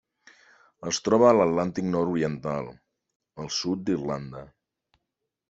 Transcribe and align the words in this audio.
Es 0.91 0.99
troba 1.07 1.27
a 1.31 1.33
l'Atlàntic 1.39 1.87
nord-oriental: 1.97 2.71
el 3.45 3.53
sud 3.59 3.85
d'Irlanda. 3.91 4.45